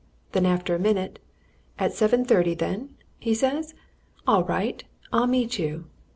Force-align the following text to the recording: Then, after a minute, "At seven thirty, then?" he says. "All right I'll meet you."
Then, 0.31 0.47
after 0.47 0.73
a 0.73 0.79
minute, 0.79 1.19
"At 1.77 1.93
seven 1.93 2.25
thirty, 2.25 2.55
then?" 2.55 2.97
he 3.19 3.35
says. 3.35 3.75
"All 4.25 4.43
right 4.43 4.83
I'll 5.13 5.27
meet 5.27 5.59
you." 5.59 5.89